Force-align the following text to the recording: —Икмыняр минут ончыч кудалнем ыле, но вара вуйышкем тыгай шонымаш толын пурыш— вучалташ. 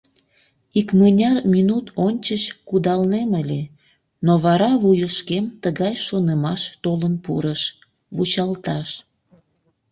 —Икмыняр 0.79 1.37
минут 1.53 1.85
ончыч 2.05 2.43
кудалнем 2.67 3.31
ыле, 3.41 3.61
но 4.25 4.33
вара 4.43 4.71
вуйышкем 4.81 5.45
тыгай 5.61 5.93
шонымаш 6.05 6.61
толын 6.83 7.15
пурыш— 7.23 7.61
вучалташ. 8.15 8.89